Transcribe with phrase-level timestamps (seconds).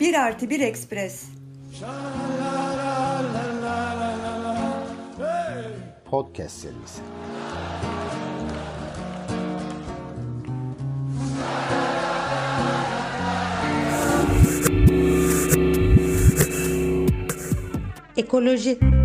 [0.00, 1.24] Bir artı bir ekspres.
[6.10, 7.02] Podcast serisi.
[18.16, 18.99] Ekoloji.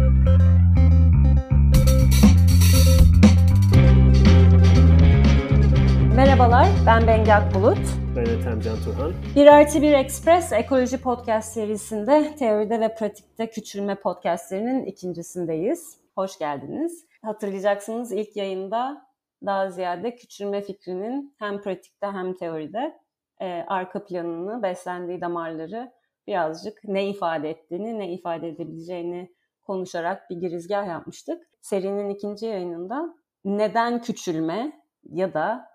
[6.26, 7.78] Merhabalar, ben Bengi Akbulut.
[8.16, 9.14] Ben Ethem Can Turhan.
[9.36, 15.98] Bir artı bir Express Ekoloji Podcast serisinde teoride ve pratikte küçülme podcastlerinin ikincisindeyiz.
[16.16, 17.06] Hoş geldiniz.
[17.22, 19.08] Hatırlayacaksınız ilk yayında
[19.46, 23.00] daha ziyade küçülme fikrinin hem pratikte hem teoride
[23.42, 25.92] e, arka planını, beslendiği damarları
[26.28, 31.48] birazcık ne ifade ettiğini, ne ifade edebileceğini konuşarak bir girizgah yapmıştık.
[31.62, 35.75] Serinin ikinci yayınında neden küçülme ya da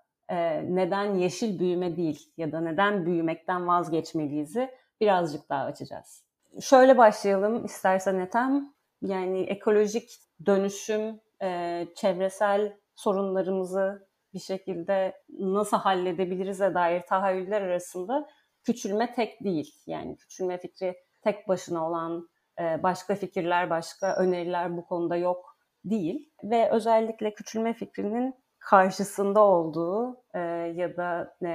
[0.67, 6.25] neden yeşil büyüme değil ya da neden büyümekten vazgeçmeliyiz'i birazcık daha açacağız.
[6.61, 8.73] Şöyle başlayalım istersen Ethem.
[9.01, 10.09] Yani ekolojik
[10.45, 18.27] dönüşüm, e, çevresel sorunlarımızı bir şekilde nasıl halledebiliriz'e dair tahayyüller arasında
[18.63, 19.75] küçülme tek değil.
[19.85, 22.29] Yani küçülme fikri tek başına olan
[22.59, 26.31] e, başka fikirler, başka öneriler bu konuda yok değil.
[26.43, 30.39] Ve özellikle küçülme fikrinin karşısında olduğu e,
[30.75, 31.49] ya da e,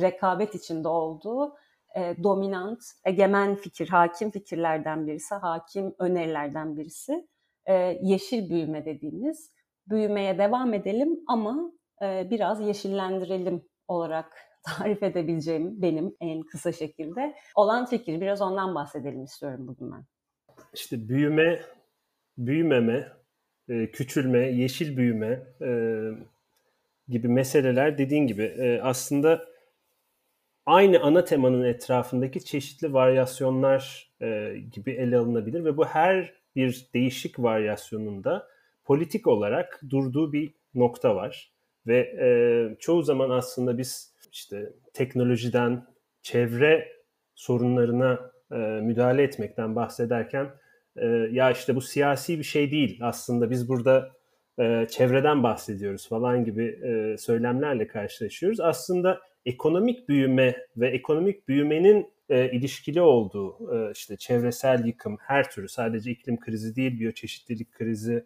[0.00, 1.54] rekabet içinde olduğu
[1.96, 7.28] e, dominant, egemen fikir, hakim fikirlerden birisi, hakim önerilerden birisi
[7.66, 9.52] e, yeşil büyüme dediğimiz
[9.88, 17.86] büyümeye devam edelim ama e, biraz yeşillendirelim olarak tarif edebileceğim benim en kısa şekilde olan
[17.86, 18.20] fikir.
[18.20, 20.04] Biraz ondan bahsedelim istiyorum bugün ben.
[20.74, 21.60] İşte büyüme,
[22.38, 23.08] büyümeme,
[23.68, 25.68] e, küçülme, yeşil büyüme e,
[27.12, 29.44] gibi meseleler dediğin gibi e, aslında
[30.66, 34.12] aynı ana temanın etrafındaki çeşitli varyasyonlar
[34.72, 38.48] gibi ele alınabilir ve bu her bir değişik varyasyonunda
[38.84, 41.52] politik olarak durduğu bir nokta var
[41.86, 45.86] ve çoğu zaman aslında biz işte teknolojiden
[46.22, 46.88] çevre
[47.34, 50.50] sorunlarına e, müdahale etmekten bahsederken
[50.96, 52.98] e, ya işte bu siyasi bir şey değil.
[53.02, 54.12] Aslında biz burada
[54.58, 58.60] e, çevreden bahsediyoruz falan gibi e, söylemlerle karşılaşıyoruz.
[58.60, 65.68] Aslında ekonomik büyüme ve ekonomik büyümenin e, ilişkili olduğu e, işte çevresel yıkım her türlü
[65.68, 68.24] sadece iklim krizi değil biyoçeşitlilik krizi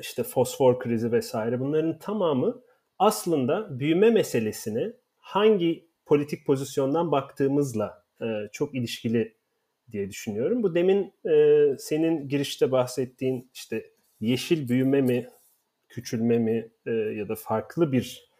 [0.00, 2.62] işte fosfor krizi vesaire bunların tamamı
[2.98, 8.04] aslında büyüme meselesini hangi politik pozisyondan baktığımızla
[8.52, 9.36] çok ilişkili
[9.92, 10.62] diye düşünüyorum.
[10.62, 11.12] Bu demin
[11.78, 13.90] senin girişte bahsettiğin işte
[14.20, 15.28] yeşil büyüme mi,
[15.98, 18.30] küçülme mi e, ya da farklı bir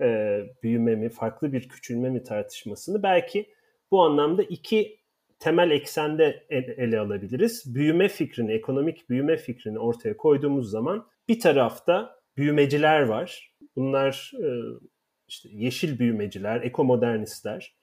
[0.00, 3.46] e, büyüme mi, farklı bir küçülme mi tartışmasını belki
[3.90, 5.00] bu anlamda iki
[5.38, 7.74] temel eksende ele alabiliriz.
[7.74, 13.54] Büyüme fikrini, ekonomik büyüme fikrini ortaya koyduğumuz zaman bir tarafta büyümeciler var.
[13.76, 14.48] Bunlar e,
[15.28, 17.74] işte yeşil büyümeciler, ekomodernistler.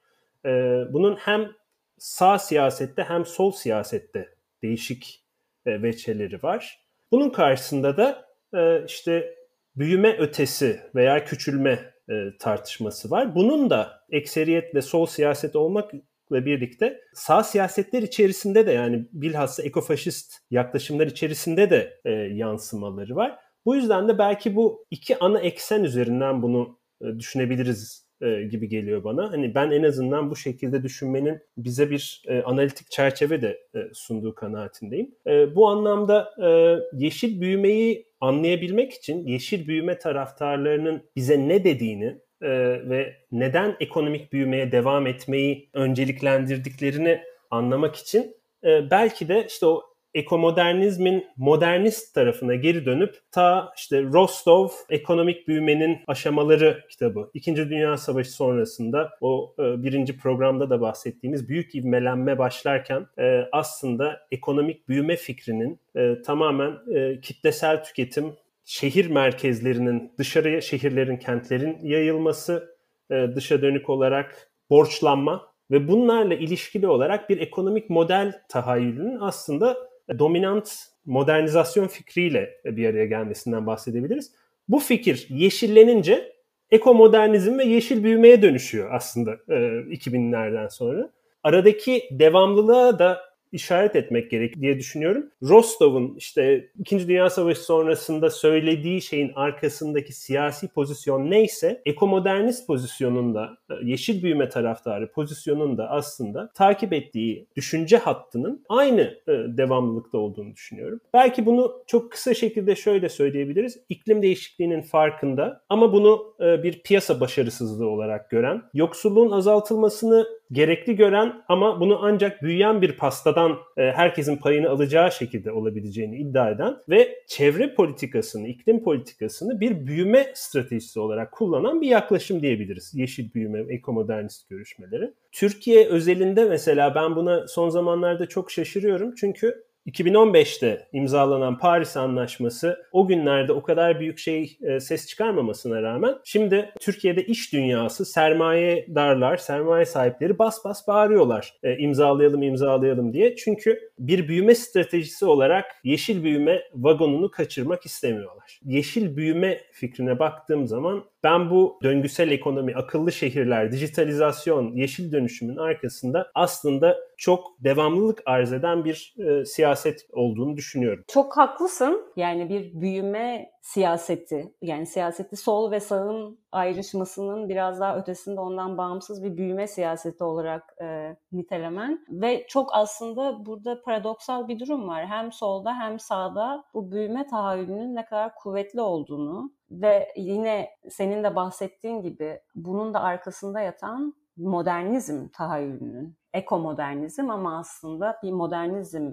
[0.46, 0.50] E,
[0.90, 1.52] bunun hem
[1.98, 5.24] sağ siyasette hem sol siyasette değişik
[5.66, 6.84] e, veçeleri var.
[7.12, 8.22] Bunun karşısında da
[8.56, 9.36] e, işte
[9.75, 13.36] büyüme ötesi veya küçülme e, tartışması var.
[13.36, 21.08] Bunun da ekseriyetle sol siyaset olmakla birlikte sağ siyasetler içerisinde de yani bilhassa ekofaşist yaklaşımlar
[21.08, 23.40] içerisinde de e, yansımaları var.
[23.66, 29.03] Bu yüzden de belki bu iki ana eksen üzerinden bunu e, düşünebiliriz e, gibi geliyor
[29.03, 29.31] bana.
[29.31, 34.35] Hani ben en azından bu şekilde düşünmenin bize bir e, analitik çerçeve de e, sunduğu
[34.35, 35.16] kanaatindeyim.
[35.28, 42.50] E, bu anlamda e, yeşil büyümeyi anlayabilmek için yeşil büyüme taraftarlarının bize ne dediğini e,
[42.89, 51.25] ve neden ekonomik büyümeye devam etmeyi önceliklendirdiklerini anlamak için e, belki de işte o ekomodernizmin
[51.38, 57.29] modernist tarafına geri dönüp ta işte Rostov ekonomik büyümenin aşamaları kitabı.
[57.34, 64.20] İkinci Dünya Savaşı sonrasında o e, birinci programda da bahsettiğimiz büyük ivmelenme başlarken e, aslında
[64.32, 68.34] ekonomik büyüme fikrinin e, tamamen e, kitlesel tüketim,
[68.66, 72.76] şehir merkezlerinin dışarıya şehirlerin, kentlerin yayılması,
[73.11, 79.78] e, dışa dönük olarak borçlanma ve bunlarla ilişkili olarak bir ekonomik model tahayyülünün aslında
[80.20, 80.70] dominant
[81.05, 84.32] modernizasyon fikriyle bir araya gelmesinden bahsedebiliriz.
[84.67, 86.34] Bu fikir yeşillenince
[86.72, 91.09] ekomodernizm ve yeşil büyümeye dönüşüyor aslında 2000'lerden sonra.
[91.44, 95.29] Aradaki devamlılığa da işaret etmek gerek diye düşünüyorum.
[95.44, 97.08] Rostov'un işte 2.
[97.08, 105.90] Dünya Savaşı sonrasında söylediği şeyin arkasındaki siyasi pozisyon neyse ekomodernist pozisyonunda yeşil büyüme taraftarı pozisyonunda
[105.90, 111.00] aslında takip ettiği düşünce hattının aynı e, devamlılıkta olduğunu düşünüyorum.
[111.14, 113.79] Belki bunu çok kısa şekilde şöyle söyleyebiliriz.
[113.90, 121.44] İklim değişikliğinin farkında ama bunu e, bir piyasa başarısızlığı olarak gören, yoksulluğun azaltılmasını gerekli gören
[121.47, 127.23] ama bunu ancak büyüyen bir pastadan e, herkesin payını alacağı şekilde olabileceğini iddia eden ve
[127.28, 132.91] çevre politikasını, iklim politikasını bir büyüme stratejisi olarak kullanan bir yaklaşım diyebiliriz.
[132.96, 135.14] Yeşil büyüme, ekomodernist görüşmeleri.
[135.32, 139.16] Türkiye özelinde mesela ben buna son zamanlarda çok şaşırıyorum.
[139.16, 146.16] Çünkü 2015'te imzalanan Paris Anlaşması o günlerde o kadar büyük şey e, ses çıkarmamasına rağmen
[146.24, 153.35] şimdi Türkiye'de iş dünyası sermaye darlar, sermaye sahipleri bas bas bağırıyorlar e, imzalayalım imzalayalım diye.
[153.35, 158.59] Çünkü bir büyüme stratejisi olarak yeşil büyüme vagonunu kaçırmak istemiyorlar.
[158.66, 166.31] Yeşil büyüme fikrine baktığım zaman ben bu döngüsel ekonomi, akıllı şehirler, dijitalizasyon, yeşil dönüşümün arkasında
[166.35, 171.03] aslında çok devamlılık arz eden bir e, siyaset olduğunu düşünüyorum.
[171.08, 172.02] Çok haklısın.
[172.16, 179.24] Yani bir büyüme siyaseti, yani siyaseti sol ve sağın ayrışmasının biraz daha ötesinde ondan bağımsız
[179.24, 185.06] bir büyüme siyaseti olarak e, nitelemen ve çok aslında burada paradoksal bir durum var.
[185.06, 191.36] Hem solda hem sağda bu büyüme tahayyülünün ne kadar kuvvetli olduğunu ve yine senin de
[191.36, 199.12] bahsettiğin gibi bunun da arkasında yatan modernizm tahayyülünün, ekomodernizm ama aslında bir modernizm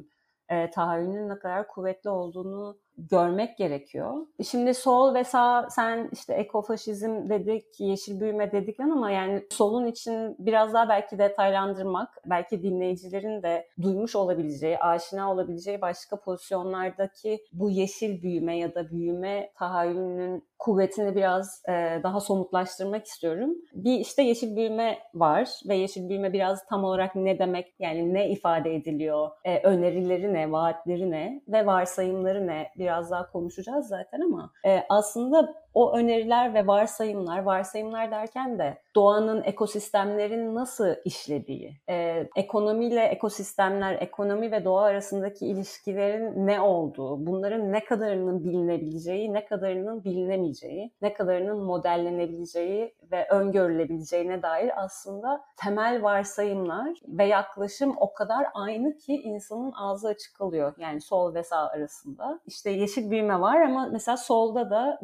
[0.49, 2.79] e, tahayyülünün ne kadar kuvvetli olduğunu
[3.11, 4.27] görmek gerekiyor.
[4.51, 10.37] Şimdi sol ve sağ sen işte ekofaşizm dedik, yeşil büyüme dedik ama yani solun için
[10.39, 18.23] biraz daha belki detaylandırmak, belki dinleyicilerin de duymuş olabileceği, aşina olabileceği başka pozisyonlardaki bu yeşil
[18.23, 23.51] büyüme ya da büyüme tahayyülünün kuvvetini biraz e, daha somutlaştırmak istiyorum.
[23.75, 28.31] Bir işte yeşil büyüme var ve yeşil büyüme biraz tam olarak ne demek yani ne
[28.31, 34.51] ifade ediliyor, e, önerileri ne, vaatleri ne ve varsayımları ne biraz daha konuşacağız zaten ama
[34.67, 43.03] e, aslında o öneriler ve varsayımlar, varsayımlar derken de doğanın, ekosistemlerin nasıl işlediği, e, ekonomiyle
[43.03, 50.93] ekosistemler, ekonomi ve doğa arasındaki ilişkilerin ne olduğu, bunların ne kadarının bilinebileceği, ne kadarının bilinemeyeceği,
[51.03, 59.15] ne kadarının modellenebileceği ve öngörülebileceğine dair aslında temel varsayımlar ve yaklaşım o kadar aynı ki
[59.15, 60.75] insanın ağzı açık kalıyor.
[60.79, 62.41] Yani sol ve sağ arasında.
[62.47, 64.99] İşte yeşil büyüme var ama mesela solda da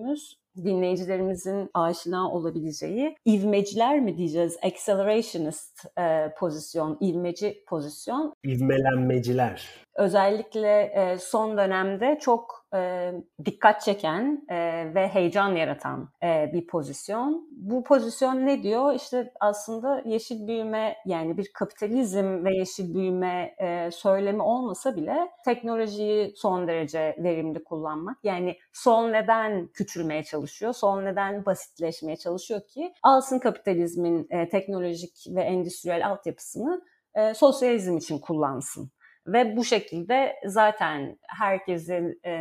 [0.00, 4.56] gördüğümüz dinleyicilerimizin aşina olabileceği ivmeciler mi diyeceğiz?
[4.62, 8.34] Accelerationist e, pozisyon, ivmeci pozisyon.
[8.44, 9.68] İvmelenmeciler.
[9.96, 13.12] Özellikle e, son dönemde çok e,
[13.44, 14.56] dikkat çeken e,
[14.94, 17.48] ve heyecan yaratan e, bir pozisyon.
[17.50, 18.94] Bu pozisyon ne diyor?
[18.94, 26.32] İşte aslında yeşil büyüme yani bir kapitalizm ve yeşil büyüme e, söylemi olmasa bile teknolojiyi
[26.36, 28.18] son derece verimli kullanmak.
[28.22, 30.72] Yani sol neden küçülmeye çalışıyor?
[30.72, 36.82] Sol neden basitleşmeye çalışıyor ki alsın kapitalizmin e, teknolojik ve endüstriyel altyapısını
[37.14, 38.90] e, sosyalizm için kullansın.
[39.32, 42.32] Ve bu şekilde zaten herkesin e,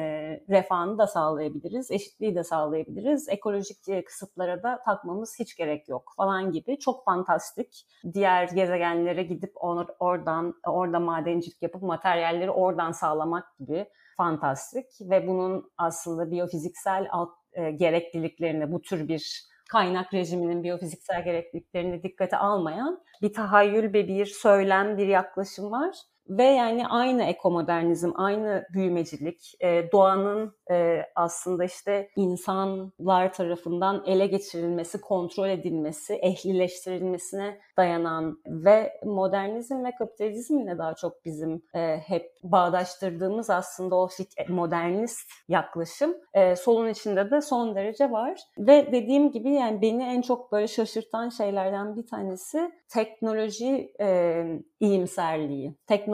[0.49, 6.51] refahını da sağlayabiliriz, eşitliği de sağlayabiliriz, ekolojik e, kısıtlara da takmamız hiç gerek yok falan
[6.51, 7.87] gibi çok fantastik.
[8.13, 13.85] Diğer gezegenlere gidip or, oradan orada madencilik yapıp materyalleri oradan sağlamak gibi
[14.17, 22.03] fantastik ve bunun aslında biyofiziksel alt, e, gerekliliklerini bu tür bir kaynak rejiminin biyofiziksel gerekliliklerini
[22.03, 25.95] dikkate almayan bir tahayyül ve bir söylem, bir yaklaşım var.
[26.29, 35.01] Ve yani aynı ekomodernizm, aynı büyümecilik, e, doğanın e, aslında işte insanlar tarafından ele geçirilmesi,
[35.01, 43.95] kontrol edilmesi, ehlileştirilmesine dayanan ve modernizm ve kapitalizmle daha çok bizim e, hep bağdaştırdığımız aslında
[43.95, 44.09] o
[44.47, 46.15] modernist yaklaşım
[46.57, 48.39] solun içinde de son derece var.
[48.57, 54.45] Ve dediğim gibi yani beni en çok böyle şaşırtan şeylerden bir tanesi teknoloji e,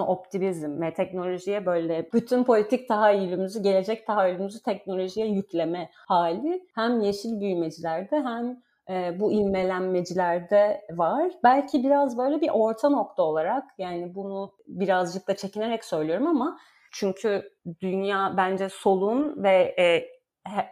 [0.05, 8.15] tekno-optimizm ve teknolojiye böyle bütün politik tahayyülümüzü, gelecek tahayyülümüzü teknolojiye yükleme hali hem yeşil büyümecilerde
[8.15, 8.57] hem
[8.89, 11.31] e, bu ilmelenmecilerde var.
[11.43, 16.59] Belki biraz böyle bir orta nokta olarak yani bunu birazcık da çekinerek söylüyorum ama
[16.91, 17.49] çünkü
[17.81, 20.05] dünya bence solun ve e,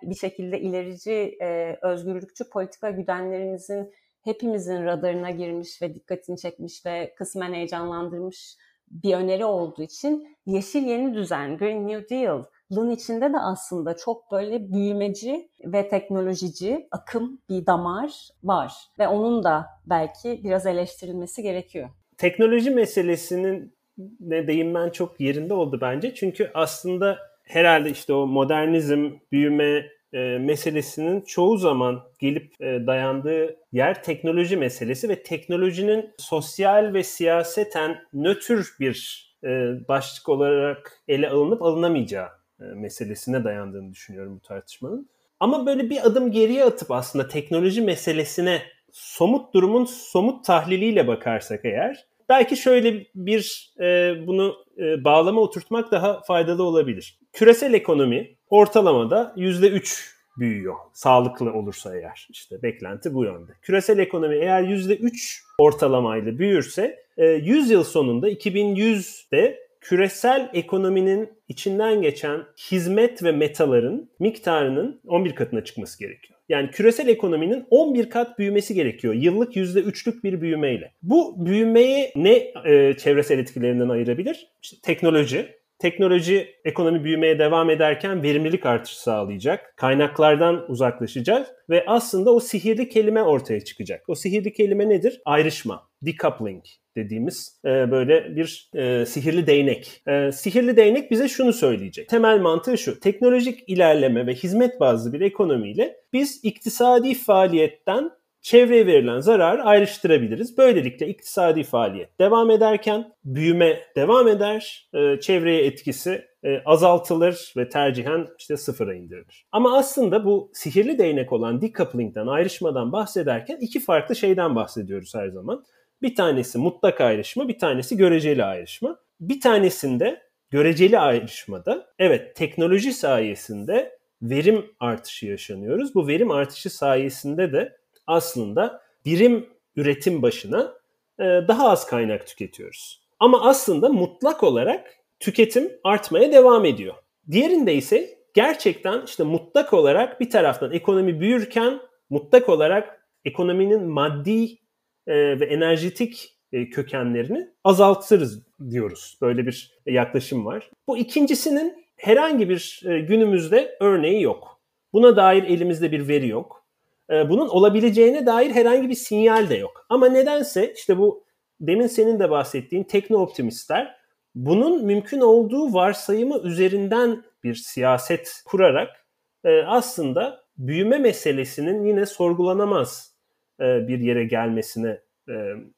[0.04, 7.54] bir şekilde ilerici, e, özgürlükçü politika güdenlerimizin hepimizin radarına girmiş ve dikkatini çekmiş ve kısmen
[7.54, 8.58] heyecanlandırmış
[9.04, 12.44] bir öneri olduğu için yeşil yeni düzen, Green New Deal,
[12.92, 18.74] içinde de aslında çok böyle büyümeci ve teknolojici akım bir damar var.
[19.00, 21.90] Ve onun da belki biraz eleştirilmesi gerekiyor.
[22.18, 23.76] Teknoloji meselesinin
[24.20, 26.16] ne değinmen çok yerinde oldu bence.
[26.16, 34.04] Çünkü aslında herhalde işte o modernizm, büyüme e, meselesinin çoğu zaman gelip e, dayandığı yer
[34.04, 39.48] teknoloji meselesi ve teknolojinin sosyal ve siyaseten nötr bir e,
[39.88, 42.30] başlık olarak ele alınıp alınamayacağı
[42.60, 45.10] meselesine dayandığını düşünüyorum bu tartışmanın.
[45.40, 52.06] Ama böyle bir adım geriye atıp aslında teknoloji meselesine somut durumun somut tahliliyle bakarsak eğer
[52.30, 57.20] belki şöyle bir e, bunu e, bağlama oturtmak daha faydalı olabilir.
[57.34, 60.76] Küresel ekonomi ortalamada %3 büyüyor.
[60.94, 62.28] Sağlıklı olursa eğer.
[62.30, 63.52] işte beklenti bu yönde.
[63.62, 73.24] Küresel ekonomi eğer %3 ortalamayla büyürse 100 yıl sonunda 2100'de küresel ekonominin içinden geçen hizmet
[73.24, 76.33] ve metaların miktarının 11 katına çıkması gerekiyor.
[76.50, 79.14] Yani küresel ekonominin 11 kat büyümesi gerekiyor.
[79.14, 80.94] Yıllık %3'lük bir büyümeyle.
[81.02, 84.48] Bu büyümeyi ne e, çevresel etkilerinden ayırabilir?
[84.62, 89.74] İşte teknoloji, teknoloji ekonomi büyümeye devam ederken verimlilik artışı sağlayacak.
[89.78, 94.04] Kaynaklardan uzaklaşacağız ve aslında o sihirli kelime ortaya çıkacak.
[94.08, 95.22] O sihirli kelime nedir?
[95.26, 96.64] Ayrışma, decoupling
[96.96, 100.02] dediğimiz e, böyle bir e, sihirli değnek.
[100.08, 102.10] E, sihirli değnek bize şunu söyleyecek.
[102.10, 103.00] Temel mantığı şu.
[103.00, 108.12] Teknolojik ilerleme ve hizmet bazlı bir ekonomiyle biz iktisadi faaliyetten
[108.44, 110.58] çevreye verilen zararı ayrıştırabiliriz.
[110.58, 118.28] Böylelikle iktisadi faaliyet devam ederken büyüme devam eder, e, çevreye etkisi e, azaltılır ve tercihen
[118.40, 119.46] işte sıfıra indirilir.
[119.52, 125.64] Ama aslında bu sihirli değnek olan decoupling'den, ayrışmadan bahsederken iki farklı şeyden bahsediyoruz her zaman.
[126.04, 129.00] Bir tanesi mutlak ayrışma, bir tanesi göreceli ayrışma.
[129.20, 135.96] Bir tanesinde göreceli ayrışmada evet teknoloji sayesinde verim artışı yaşanıyoruz.
[135.96, 140.74] Bu verim artışı sayesinde de aslında birim üretim başına
[141.20, 143.04] e, daha az kaynak tüketiyoruz.
[143.20, 146.96] Ama aslında mutlak olarak tüketim artmaya devam ediyor.
[147.32, 151.80] Diğerinde ise gerçekten işte mutlak olarak bir taraftan ekonomi büyürken
[152.10, 154.63] mutlak olarak ekonominin maddi
[155.08, 159.18] e, ve enerjetik e, kökenlerini azaltırız diyoruz.
[159.22, 160.70] Böyle bir yaklaşım var.
[160.88, 164.62] Bu ikincisinin herhangi bir günümüzde örneği yok.
[164.94, 166.64] Buna dair elimizde bir veri yok.
[167.10, 169.86] Bunun olabileceğine dair herhangi bir sinyal de yok.
[169.90, 171.24] Ama nedense işte bu
[171.62, 173.96] demin senin de bahsettiğin tekno-optimistler
[174.36, 179.06] bunun mümkün olduğu varsayımı üzerinden bir siyaset kurarak
[179.44, 183.13] e, aslında büyüme meselesinin yine sorgulanamaz
[183.60, 185.34] e, bir yere gelmesine e,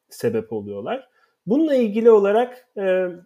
[0.09, 1.07] sebep oluyorlar.
[1.45, 2.67] Bununla ilgili olarak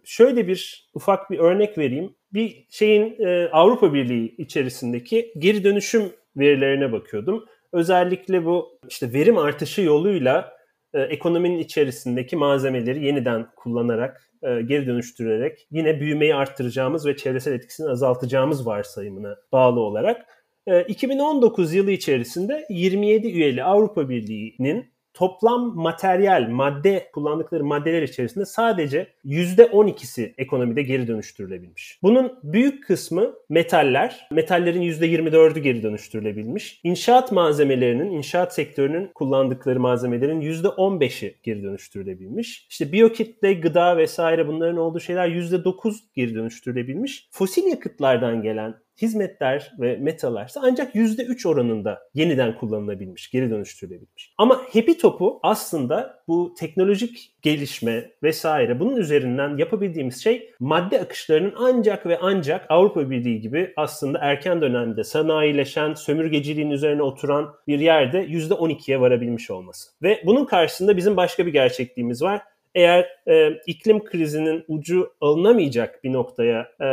[0.04, 2.14] şöyle bir ufak bir örnek vereyim.
[2.32, 6.02] Bir şeyin Avrupa Birliği içerisindeki geri dönüşüm
[6.36, 7.44] verilerine bakıyordum.
[7.72, 10.52] Özellikle bu işte verim artışı yoluyla
[10.94, 17.88] e, ekonominin içerisindeki malzemeleri yeniden kullanarak, e, geri dönüştürerek yine büyümeyi arttıracağımız ve çevresel etkisini
[17.88, 20.39] azaltacağımız varsayımına bağlı olarak e,
[20.88, 30.34] 2019 yılı içerisinde 27 üyeli Avrupa Birliği'nin toplam materyal, madde kullandıkları maddeler içerisinde sadece %12'si
[30.38, 31.98] ekonomide geri dönüştürülebilmiş.
[32.02, 34.28] Bunun büyük kısmı metaller.
[34.32, 36.80] Metallerin %24'ü geri dönüştürülebilmiş.
[36.84, 42.66] İnşaat malzemelerinin, inşaat sektörünün kullandıkları malzemelerin %15'i geri dönüştürülebilmiş.
[42.70, 47.28] İşte biyokitle, gıda vesaire bunların olduğu şeyler %9 geri dönüştürülebilmiş.
[47.30, 54.34] Fosil yakıtlardan gelen hizmetler ve metalarsa ancak %3 oranında yeniden kullanılabilmiş, geri dönüştürülebilmiş.
[54.38, 62.06] Ama Happy Top'u aslında bu teknolojik gelişme vesaire bunun üzerinden yapabildiğimiz şey madde akışlarının ancak
[62.06, 69.00] ve ancak Avrupa Birliği gibi aslında erken dönemde sanayileşen, sömürgeciliğin üzerine oturan bir yerde %12'ye
[69.00, 69.90] varabilmiş olması.
[70.02, 72.42] Ve bunun karşısında bizim başka bir gerçekliğimiz var
[72.74, 76.86] eğer e, iklim krizinin ucu alınamayacak bir noktaya e,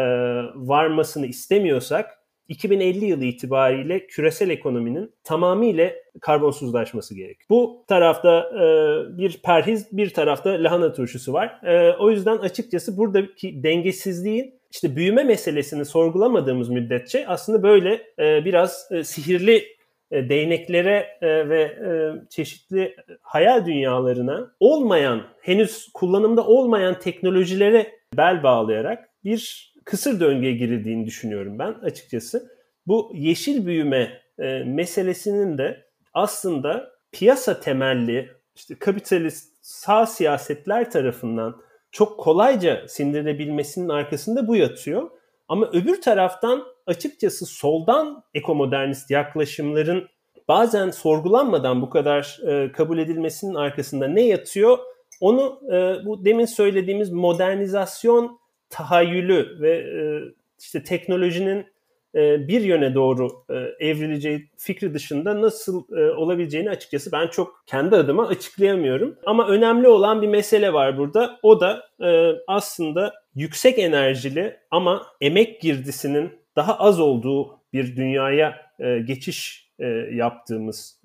[0.55, 2.17] varmasını istemiyorsak
[2.47, 5.91] 2050 yılı itibariyle küresel ekonominin tamamıyla
[6.21, 7.37] karbonsuzlaşması gerek.
[7.49, 8.63] Bu tarafta e,
[9.17, 11.59] bir perhiz, bir tarafta lahana turşusu var.
[11.63, 18.87] E, o yüzden açıkçası buradaki dengesizliğin işte büyüme meselesini sorgulamadığımız müddetçe aslında böyle e, biraz
[18.91, 19.76] e, sihirli
[20.11, 21.89] e, değneklere e, ve e,
[22.29, 31.59] çeşitli hayal dünyalarına olmayan, henüz kullanımda olmayan teknolojilere bel bağlayarak bir kısır döngüye girildiğini düşünüyorum
[31.59, 32.57] ben açıkçası.
[32.87, 34.21] Bu yeşil büyüme
[34.65, 41.61] meselesinin de aslında piyasa temelli işte kapitalist sağ siyasetler tarafından
[41.91, 45.09] çok kolayca sindirilebilmesinin arkasında bu yatıyor.
[45.47, 50.07] Ama öbür taraftan açıkçası soldan ekomodernist yaklaşımların
[50.47, 54.77] bazen sorgulanmadan bu kadar e, kabul edilmesinin arkasında ne yatıyor?
[55.21, 58.39] Onu e, bu demin söylediğimiz modernizasyon
[58.69, 60.01] tahayyülü ve e,
[60.59, 61.65] işte teknolojinin
[62.15, 67.95] e, bir yöne doğru e, evrileceği fikri dışında nasıl e, olabileceğini açıkçası ben çok kendi
[67.95, 69.15] adıma açıklayamıyorum.
[69.25, 71.39] Ama önemli olan bir mesele var burada.
[71.43, 71.87] O da
[72.47, 78.71] aslında yüksek enerjili ama emek girdisinin daha az olduğu bir dünyaya
[79.05, 79.71] geçiş
[80.11, 81.01] yaptığımız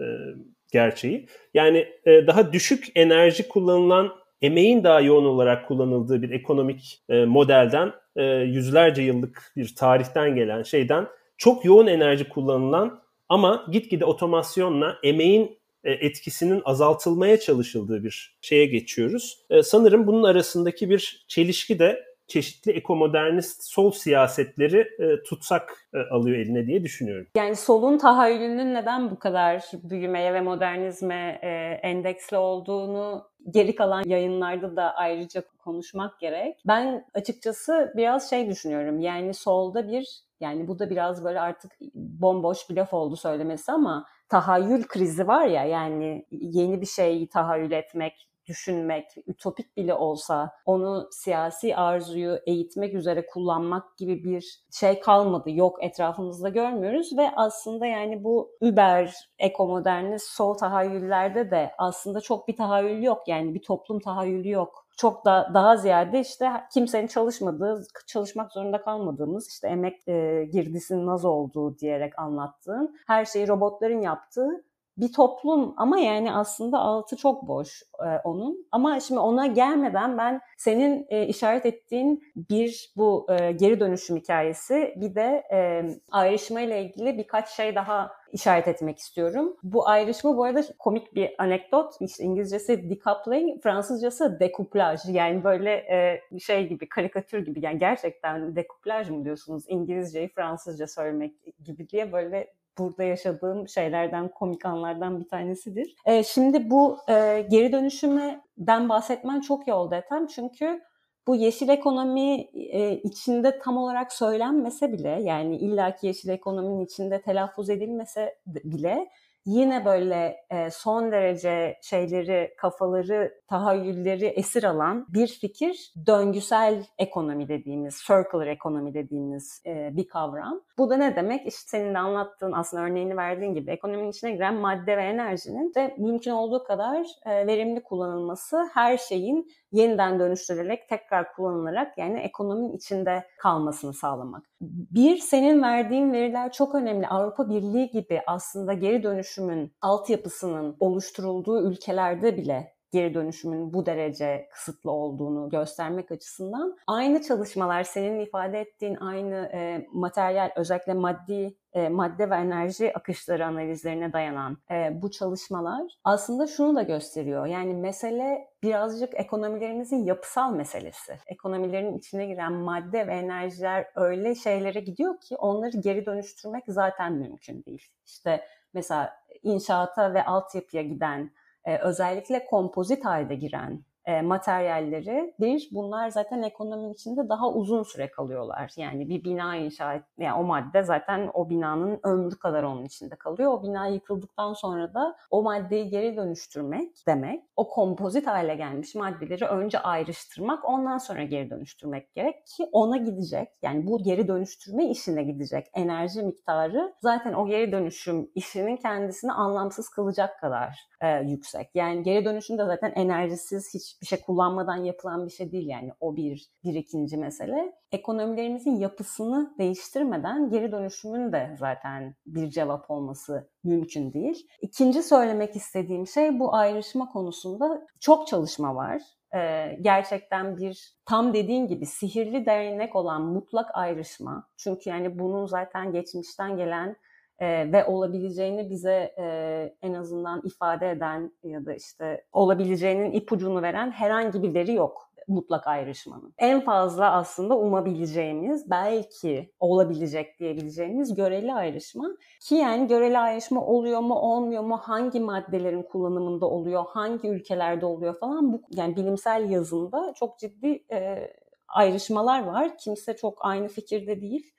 [0.73, 1.27] gerçeği.
[1.55, 9.03] Yani daha düşük enerji kullanılan emeğin daha yoğun olarak kullanıldığı bir ekonomik modelden e, yüzlerce
[9.03, 16.63] yıllık bir tarihten gelen şeyden çok yoğun enerji kullanılan ama gitgide otomasyonla emeğin e, etkisinin
[16.65, 19.39] azaltılmaya çalışıldığı bir şeye geçiyoruz.
[19.51, 26.39] E, sanırım bunun arasındaki bir çelişki de çeşitli ekomodernist sol siyasetleri e, tutsak e, alıyor
[26.39, 27.27] eline diye düşünüyorum.
[27.37, 31.49] Yani solun tahayyülünün neden bu kadar büyümeye ve modernizme e,
[31.89, 36.63] endeksli olduğunu geri kalan yayınlarda da ayrıca konuşmak gerek.
[36.67, 39.01] Ben açıkçası biraz şey düşünüyorum.
[39.01, 44.07] Yani solda bir yani bu da biraz böyle artık bomboş bir laf oldu söylemesi ama
[44.29, 51.09] tahayyül krizi var ya yani yeni bir şeyi tahayyül etmek, düşünmek, ütopik bile olsa onu
[51.11, 55.51] siyasi arzuyu eğitmek üzere kullanmak gibi bir şey kalmadı.
[55.51, 62.57] Yok etrafımızda görmüyoruz ve aslında yani bu über ekomodernist sol tahayyüllerde de aslında çok bir
[62.57, 63.23] tahayyül yok.
[63.27, 69.49] Yani bir toplum tahayyülü yok çok da daha ziyade işte kimsenin çalışmadığı, çalışmak zorunda kalmadığımız
[69.49, 74.65] işte emek e, girdisinin az olduğu diyerek anlattığın, her şeyi robotların yaptığı
[74.97, 78.67] bir toplum ama yani aslında altı çok boş e, onun.
[78.73, 84.95] Ama şimdi ona gelmeden ben senin e, işaret ettiğin bir bu e, geri dönüşüm hikayesi
[84.97, 89.57] bir de e, ayrışma ile ilgili birkaç şey daha işaret etmek istiyorum.
[89.63, 91.95] Bu ayrışma bu arada komik bir anekdot.
[92.01, 95.01] İşte İngilizcesi decoupling, Fransızcası decuplaj.
[95.09, 97.65] Yani böyle e, şey gibi, karikatür gibi.
[97.65, 99.65] Yani gerçekten decuplaj mı diyorsunuz?
[99.69, 105.95] İngilizceyi Fransızca söylemek gibi diye böyle burada yaşadığım şeylerden, komik anlardan bir tanesidir.
[106.05, 110.27] E, şimdi bu e, geri dönüşümden bahsetmen çok iyi oldu Ethem.
[110.27, 110.81] Çünkü
[111.27, 117.71] bu yeşil ekonomi e, içinde tam olarak söylenmese bile yani illaki yeşil ekonominin içinde telaffuz
[117.71, 119.09] edilmese bile
[119.47, 128.03] yine böyle e, son derece şeyleri, kafaları, tahayyülleri esir alan bir fikir döngüsel ekonomi dediğimiz,
[128.07, 130.61] circular ekonomi dediğimiz e, bir kavram.
[130.79, 131.47] Bu da ne demek?
[131.47, 135.95] İşte senin de anlattığın aslında örneğini verdiğin gibi ekonominin içine giren madde ve enerjinin de
[135.99, 143.25] mümkün olduğu kadar e, verimli kullanılması, her şeyin yeniden dönüştürülerek tekrar kullanılarak yani ekonominin içinde
[143.39, 144.43] kalmasını sağlamak.
[144.61, 147.09] Bir, senin verdiğin veriler çok önemli.
[147.09, 154.91] Avrupa Birliği gibi aslında geri dönüşümün altyapısının oluşturulduğu ülkelerde bile geri dönüşümün bu derece kısıtlı
[154.91, 162.31] olduğunu göstermek açısından aynı çalışmalar senin ifade ettiğin aynı e, materyal özellikle maddi e, madde
[162.31, 167.47] ve enerji akışları analizlerine dayanan e, bu çalışmalar aslında şunu da gösteriyor.
[167.47, 171.19] Yani mesele birazcık ekonomilerimizin yapısal meselesi.
[171.27, 177.65] Ekonomilerin içine giren madde ve enerjiler öyle şeylere gidiyor ki onları geri dönüştürmek zaten mümkün
[177.65, 177.89] değil.
[178.07, 178.41] İşte
[178.75, 181.31] mesela inşaata ve altyapıya giden
[181.65, 188.11] e, özellikle kompozit halde giren e, materyalleri bir bunlar zaten ekonominin içinde daha uzun süre
[188.11, 188.73] kalıyorlar.
[188.77, 193.17] Yani bir bina inşa et, yani o madde zaten o binanın ömrü kadar onun içinde
[193.17, 193.53] kalıyor.
[193.53, 197.43] O bina yıkıldıktan sonra da o maddeyi geri dönüştürmek demek.
[197.57, 203.49] O kompozit hale gelmiş maddeleri önce ayrıştırmak ondan sonra geri dönüştürmek gerek ki ona gidecek.
[203.63, 209.89] Yani bu geri dönüştürme işine gidecek enerji miktarı zaten o geri dönüşüm işinin kendisini anlamsız
[209.89, 211.71] kılacak kadar e, yüksek.
[211.75, 215.93] Yani geri dönüşüm de zaten enerjisiz hiç hiçbir şey kullanmadan yapılan bir şey değil yani
[216.01, 217.73] o bir, bir ikinci mesele.
[217.93, 224.47] Ekonomilerimizin yapısını değiştirmeden geri dönüşümün de zaten bir cevap olması mümkün değil.
[224.61, 229.03] İkinci söylemek istediğim şey bu ayrışma konusunda çok çalışma var.
[229.35, 234.49] Ee, gerçekten bir tam dediğin gibi sihirli değnek olan mutlak ayrışma.
[234.57, 236.97] Çünkü yani bunun zaten geçmişten gelen
[237.39, 243.91] e, ve olabileceğini bize e, en azından ifade eden ya da işte olabileceğinin ipucunu veren
[243.91, 246.35] herhangi bir veri yok mutlak ayrışmanın.
[246.39, 252.09] En fazla aslında umabileceğimiz, belki olabilecek diyebileceğimiz göreli ayrışma.
[252.41, 258.19] Ki yani göreli ayrışma oluyor mu, olmuyor mu, hangi maddelerin kullanımında oluyor, hangi ülkelerde oluyor
[258.21, 261.31] falan bu yani bilimsel yazında çok ciddi e,
[261.69, 262.79] ayrışmalar var.
[262.79, 264.53] Kimse çok aynı fikirde değil.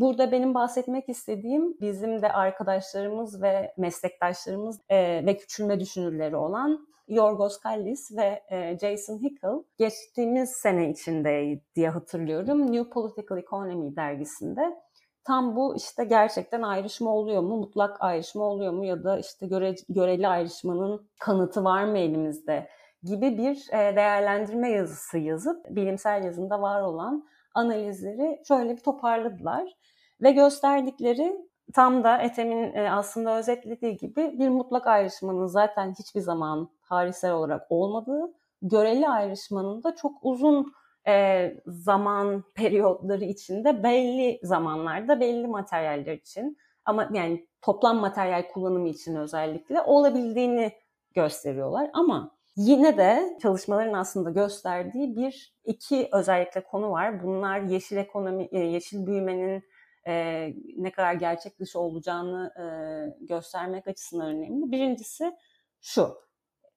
[0.00, 8.16] Burada benim bahsetmek istediğim bizim de arkadaşlarımız ve meslektaşlarımız ve küçülme düşünürleri olan Yorgos Kallis
[8.16, 8.42] ve
[8.80, 12.72] Jason Hickel geçtiğimiz sene içinde diye hatırlıyorum.
[12.72, 14.82] New Political Economy dergisinde.
[15.24, 18.84] Tam bu işte gerçekten ayrışma oluyor mu, mutlak ayrışma oluyor mu?
[18.84, 22.68] Ya da işte göre, göreli ayrışmanın kanıtı var mı elimizde?
[23.02, 29.72] Gibi bir değerlendirme yazısı yazıp bilimsel yazında var olan analizleri şöyle bir toparladılar.
[30.22, 31.36] Ve gösterdikleri
[31.74, 37.66] tam da Ethem'in e, aslında özetlediği gibi bir mutlak ayrışmanın zaten hiçbir zaman tarihsel olarak
[37.70, 40.72] olmadığı, göreli ayrışmanın da çok uzun
[41.08, 49.16] e, zaman periyotları içinde belli zamanlarda belli materyaller için ama yani toplam materyal kullanımı için
[49.16, 50.72] özellikle olabildiğini
[51.14, 51.90] gösteriyorlar.
[51.92, 57.22] Ama Yine de çalışmaların aslında gösterdiği bir iki özellikle konu var.
[57.22, 59.64] Bunlar yeşil ekonomi, e, yeşil büyümenin
[60.06, 60.14] e,
[60.76, 62.64] ne kadar gerçek dışı olacağını e,
[63.26, 64.72] göstermek açısından önemli.
[64.72, 65.36] Birincisi
[65.80, 66.16] şu,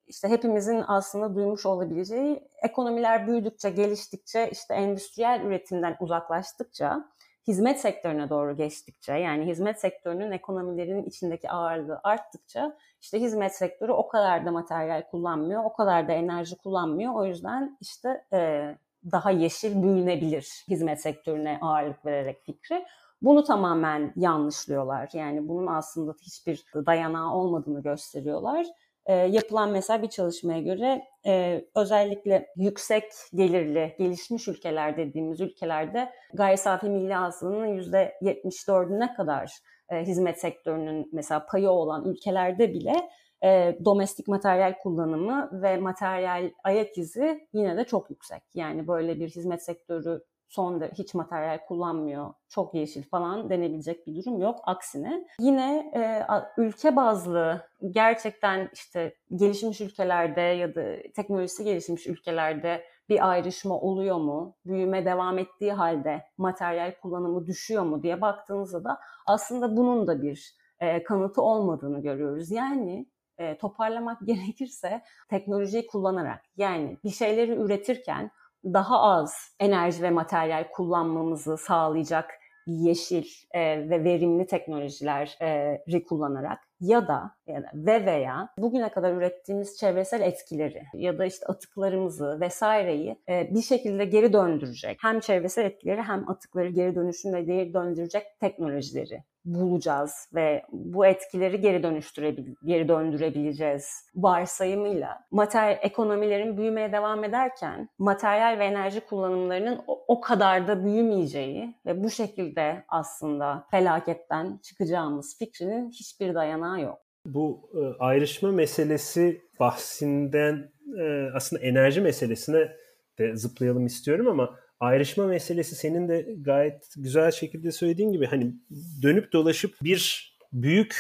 [0.08, 7.10] işte hepimizin aslında duymuş olabileceği ekonomiler büyüdükçe, geliştikçe, işte endüstriyel üretimden uzaklaştıkça,
[7.48, 14.08] hizmet sektörüne doğru geçtikçe, yani hizmet sektörünün ekonomilerin içindeki ağırlığı arttıkça işte hizmet sektörü o
[14.08, 17.14] kadar da materyal kullanmıyor, o kadar da enerji kullanmıyor.
[17.14, 18.76] O yüzden işte e,
[19.12, 22.86] daha yeşil büyünebilir hizmet sektörüne ağırlık vererek fikri.
[23.22, 25.10] Bunu tamamen yanlışlıyorlar.
[25.14, 28.66] Yani bunun aslında hiçbir dayanağı olmadığını gösteriyorlar.
[29.06, 36.58] E, yapılan mesela bir çalışmaya göre e, özellikle yüksek gelirli gelişmiş ülkeler dediğimiz ülkelerde gayri
[36.58, 39.52] safi milli hasılanın %74'üne kadar
[39.90, 43.10] e, hizmet sektörünün mesela payı olan ülkelerde bile
[43.44, 48.44] e, domestik materyal kullanımı ve materyal ayak izi yine de çok yüksek.
[48.54, 54.42] Yani böyle bir hizmet sektörü son hiç materyal kullanmıyor, çok yeşil falan denebilecek bir durum
[54.42, 54.60] yok.
[54.64, 56.24] Aksine yine e,
[56.58, 64.56] ülke bazlı gerçekten işte gelişmiş ülkelerde ya da teknolojisi gelişmiş ülkelerde bir ayrışma oluyor mu?
[64.66, 70.56] Büyüme devam ettiği halde materyal kullanımı düşüyor mu diye baktığınızda da aslında bunun da bir
[70.80, 72.52] e, kanıtı olmadığını görüyoruz.
[72.52, 73.06] Yani
[73.38, 78.32] e, toparlamak gerekirse teknolojiyi kullanarak yani bir şeyleri üretirken
[78.66, 82.32] daha az enerji ve materyal kullanmamızı sağlayacak
[82.68, 89.78] yeşil e, ve verimli teknolojileri kullanarak ya da, ya da ve veya bugüne kadar ürettiğimiz
[89.78, 94.98] çevresel etkileri ya da işte atıklarımızı vesaireyi e, bir şekilde geri döndürecek.
[95.02, 101.84] Hem çevresel etkileri hem atıkları geri dönüşümle geri döndürecek teknolojileri bulacağız ve bu etkileri geri
[101.84, 110.22] dönüştürebil geri döndürebileceğiz varsayımıyla materyal ekonomilerin büyümeye devam ederken materyal ve enerji kullanımlarının o, o
[110.22, 116.98] kadar da büyümeyeceği ve bu şekilde aslında felaketten çıkacağımız fikrinin hiçbir dayanağı yok.
[117.26, 122.72] Bu e, ayrışma meselesi bahsinden e, aslında enerji meselesine
[123.20, 128.54] de zıplayalım istiyorum ama ayrışma meselesi senin de gayet güzel şekilde söylediğin gibi hani
[129.02, 130.96] dönüp dolaşıp bir büyük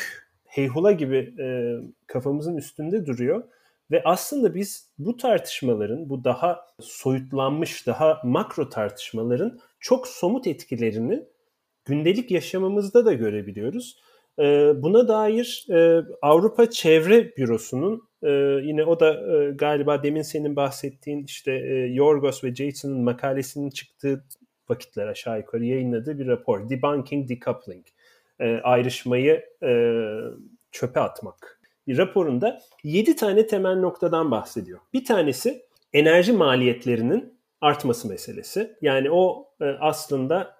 [0.45, 1.75] heyhula gibi e,
[2.07, 3.43] kafamızın üstünde duruyor.
[3.91, 11.23] Ve aslında biz bu tartışmaların, bu daha soyutlanmış, daha makro tartışmaların çok somut etkilerini
[11.85, 13.99] gündelik yaşamımızda da görebiliyoruz.
[14.39, 20.55] E, buna dair e, Avrupa Çevre Bürosu'nun ee, yine o da e, galiba demin senin
[20.55, 24.25] bahsettiğin işte e, Yorgos ve Jason'ın makalesinin çıktığı
[24.69, 26.69] vakitler aşağı yukarı yayınladığı bir rapor.
[26.69, 27.85] Debunking Decoupling.
[28.39, 30.01] E, ayrışmayı e,
[30.71, 31.59] çöpe atmak.
[31.87, 34.79] Bir raporunda 7 tane temel noktadan bahsediyor.
[34.93, 35.61] Bir tanesi
[35.93, 38.77] enerji maliyetlerinin artması meselesi.
[38.81, 40.55] Yani o e, aslında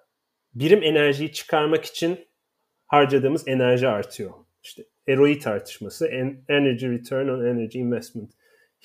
[0.54, 2.26] birim enerjiyi çıkarmak için
[2.86, 4.30] harcadığımız enerji artıyor.
[4.62, 6.06] İşte ROI tartışması,
[6.48, 8.30] Energy Return on Energy Investment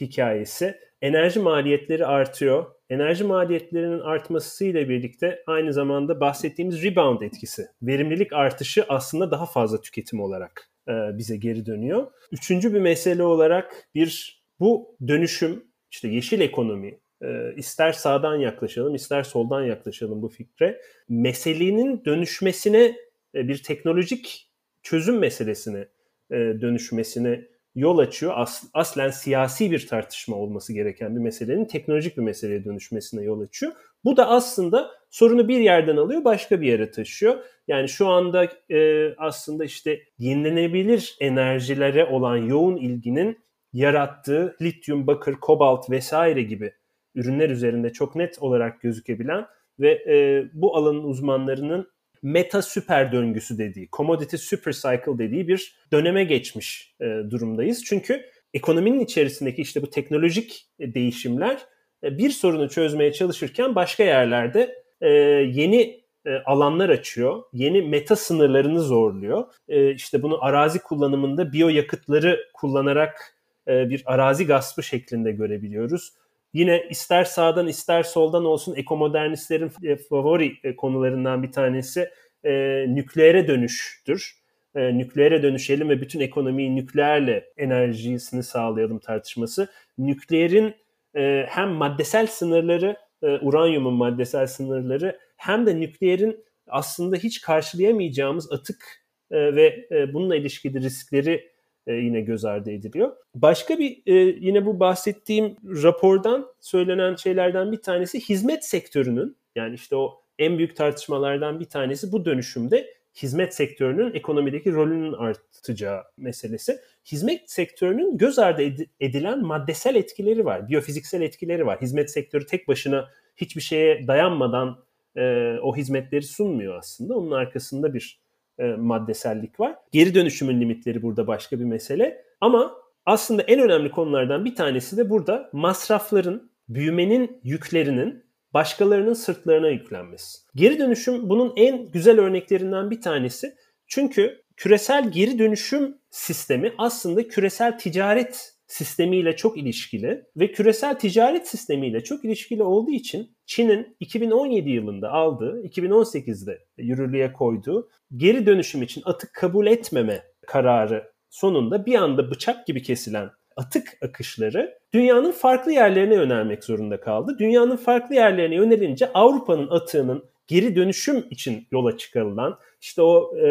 [0.01, 0.75] hikayesi.
[1.01, 2.65] Enerji maliyetleri artıyor.
[2.89, 7.67] Enerji maliyetlerinin artmasıyla birlikte aynı zamanda bahsettiğimiz rebound etkisi.
[7.81, 12.07] Verimlilik artışı aslında daha fazla tüketim olarak e, bize geri dönüyor.
[12.31, 19.23] Üçüncü bir mesele olarak bir bu dönüşüm işte yeşil ekonomi e, ister sağdan yaklaşalım ister
[19.23, 20.81] soldan yaklaşalım bu fikre.
[21.09, 22.95] Meselenin dönüşmesine
[23.33, 24.51] bir teknolojik
[24.83, 25.87] çözüm meselesine
[26.31, 28.33] e, dönüşmesine yol açıyor.
[28.35, 33.71] As, aslen siyasi bir tartışma olması gereken bir meselenin teknolojik bir meseleye dönüşmesine yol açıyor.
[34.03, 37.37] Bu da aslında sorunu bir yerden alıyor başka bir yere taşıyor.
[37.67, 43.39] Yani şu anda e, aslında işte yenilenebilir enerjilere olan yoğun ilginin
[43.73, 46.73] yarattığı lityum, bakır, kobalt vesaire gibi
[47.15, 49.45] ürünler üzerinde çok net olarak gözükebilen
[49.79, 51.91] ve e, bu alanın uzmanlarının
[52.23, 57.83] meta süper döngüsü dediği, commodity super cycle dediği bir döneme geçmiş e, durumdayız.
[57.83, 58.21] Çünkü
[58.53, 61.57] ekonominin içerisindeki işte bu teknolojik değişimler
[62.03, 65.09] e, bir sorunu çözmeye çalışırken başka yerlerde e,
[65.53, 69.45] yeni e, alanlar açıyor, yeni meta sınırlarını zorluyor.
[69.67, 73.35] E, işte bunu arazi kullanımında biyoyakıtları kullanarak
[73.67, 76.13] e, bir arazi gaspı şeklinde görebiliyoruz.
[76.53, 82.09] Yine ister sağdan ister soldan olsun ekomodernistlerin e, favori e, konularından bir tanesi
[82.43, 82.51] e,
[82.87, 84.41] nükleere dönüştür.
[84.75, 89.67] E, nükleere dönüşelim ve bütün ekonomiyi nükleerle enerjisini sağlayalım tartışması.
[89.97, 90.75] Nükleerin
[91.15, 99.01] e, hem maddesel sınırları, e, uranyumun maddesel sınırları hem de nükleerin aslında hiç karşılayamayacağımız atık
[99.31, 101.50] e, ve e, bununla ilişkili riskleri
[101.87, 103.11] e, yine göz ardı ediliyor.
[103.35, 109.95] Başka bir e, yine bu bahsettiğim rapordan söylenen şeylerden bir tanesi hizmet sektörünün yani işte
[109.95, 116.79] o en büyük tartışmalardan bir tanesi bu dönüşümde hizmet sektörünün ekonomideki rolünün artacağı meselesi.
[117.05, 118.61] Hizmet sektörünün göz ardı
[118.99, 121.81] edilen maddesel etkileri var, biyofiziksel etkileri var.
[121.81, 124.83] Hizmet sektörü tek başına hiçbir şeye dayanmadan
[125.15, 127.17] e, o hizmetleri sunmuyor aslında.
[127.17, 128.19] Onun arkasında bir
[128.59, 129.75] e, maddesellik var.
[129.91, 132.25] Geri dönüşümün limitleri burada başka bir mesele.
[132.41, 132.73] Ama
[133.05, 140.39] aslında en önemli konulardan bir tanesi de burada masrafların, büyümenin yüklerinin başkalarının sırtlarına yüklenmesi.
[140.55, 143.55] Geri dönüşüm bunun en güzel örneklerinden bir tanesi.
[143.87, 152.03] Çünkü küresel geri dönüşüm sistemi aslında küresel ticaret sistemiyle çok ilişkili ve küresel ticaret sistemiyle
[152.03, 159.33] çok ilişkili olduğu için Çin'in 2017 yılında aldığı, 2018'de yürürlüğe koyduğu geri dönüşüm için atık
[159.33, 166.63] kabul etmeme kararı sonunda bir anda bıçak gibi kesilen atık akışları dünyanın farklı yerlerine yönelmek
[166.63, 167.35] zorunda kaldı.
[167.39, 173.47] Dünyanın farklı yerlerine yönelince Avrupa'nın atığının geri dönüşüm için yola çıkarılan işte o e,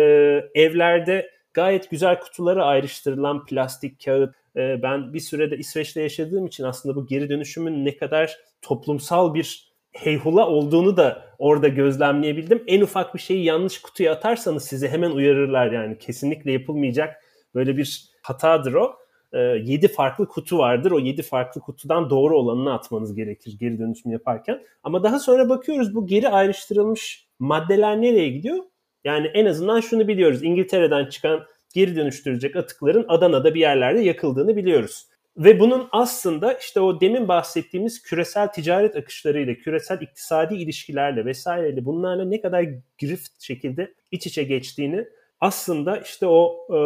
[0.55, 4.35] evlerde gayet güzel kutulara ayrıştırılan plastik, kağıt.
[4.57, 9.71] E, ben bir sürede İsveç'te yaşadığım için aslında bu geri dönüşümün ne kadar toplumsal bir
[9.93, 12.65] heyhula olduğunu da orada gözlemleyebildim.
[12.67, 18.11] En ufak bir şeyi yanlış kutuya atarsanız sizi hemen uyarırlar yani kesinlikle yapılmayacak böyle bir
[18.23, 19.01] hatadır o.
[19.33, 20.91] 7 farklı kutu vardır.
[20.91, 24.63] O 7 farklı kutudan doğru olanını atmanız gerekir geri dönüşüm yaparken.
[24.83, 28.65] Ama daha sonra bakıyoruz bu geri ayrıştırılmış maddeler nereye gidiyor?
[29.05, 30.43] Yani en azından şunu biliyoruz.
[30.43, 35.07] İngiltere'den çıkan geri dönüştürülecek atıkların Adana'da bir yerlerde yakıldığını biliyoruz.
[35.37, 42.25] Ve bunun aslında işte o demin bahsettiğimiz küresel ticaret akışlarıyla, küresel iktisadi ilişkilerle vesaireyle bunlarla
[42.25, 42.65] ne kadar
[43.01, 45.05] grift şekilde iç içe geçtiğini
[45.41, 46.79] aslında işte o e,